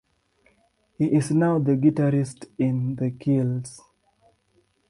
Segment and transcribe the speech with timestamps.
[0.97, 3.81] He is now the guitarist in The Kills.